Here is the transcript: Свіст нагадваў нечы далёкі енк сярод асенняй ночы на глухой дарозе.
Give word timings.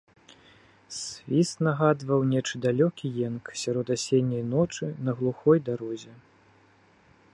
Свіст 0.99 1.55
нагадваў 1.67 2.23
нечы 2.31 2.55
далёкі 2.65 3.11
енк 3.27 3.45
сярод 3.65 3.87
асенняй 3.97 4.43
ночы 4.55 4.85
на 5.11 5.19
глухой 5.21 5.57
дарозе. 5.69 6.11